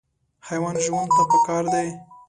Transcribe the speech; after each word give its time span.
حیوان 0.47 0.75
ژوند 0.85 1.09
ته 1.15 1.23
پکار 1.31 1.63
دی. 1.73 1.87